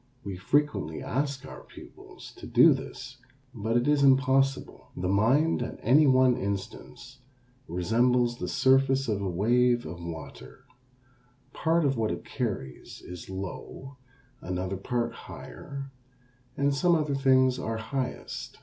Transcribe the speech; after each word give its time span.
We 0.23 0.35
frequently 0.35 0.99
ask 1.03 1.45
our 1.45 1.61
pupils 1.63 2.33
to 2.37 2.47
do 2.47 2.73
this, 2.73 3.17
but 3.53 3.77
it 3.77 3.87
is 3.87 4.01
impossible. 4.01 4.89
The 4.97 5.07
mind 5.07 5.61
at 5.61 5.79
any 5.83 6.07
one 6.07 6.35
instant 6.35 7.19
resembles 7.67 8.39
the 8.39 8.47
surface 8.47 9.07
of 9.07 9.21
a 9.21 9.29
wave 9.29 9.85
of 9.85 10.03
water, 10.03 10.65
part 11.53 11.85
of 11.85 11.97
what 11.97 12.09
it 12.09 12.25
carries 12.25 13.03
is 13.03 13.29
low, 13.29 13.97
another 14.41 14.75
part 14.75 15.13
higher, 15.13 15.91
and 16.57 16.73
some 16.73 16.95
other 16.95 17.13
things 17.13 17.59
are 17.59 17.77
highest. 17.77 18.59